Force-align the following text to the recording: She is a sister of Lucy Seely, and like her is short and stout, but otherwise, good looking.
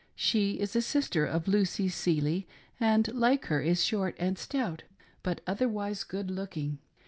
She 0.15 0.53
is 0.53 0.75
a 0.75 0.81
sister 0.81 1.27
of 1.27 1.47
Lucy 1.47 1.87
Seely, 1.87 2.47
and 2.79 3.13
like 3.13 3.45
her 3.45 3.61
is 3.61 3.83
short 3.83 4.15
and 4.17 4.35
stout, 4.35 4.81
but 5.21 5.41
otherwise, 5.45 6.03
good 6.03 6.31
looking. 6.31 6.79